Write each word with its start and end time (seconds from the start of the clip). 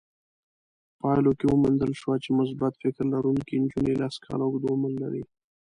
پايلو 0.99 1.31
کې 1.39 1.45
وموندل 1.47 1.91
شوه 2.01 2.15
چې 2.23 2.29
مثبت 2.39 2.73
فکر 2.81 3.03
لرونکې 3.13 3.55
نجونې 3.63 3.93
لس 4.01 4.15
کاله 4.25 4.43
اوږد 4.45 4.63
عمر 4.71 4.91
لري. 5.03 5.23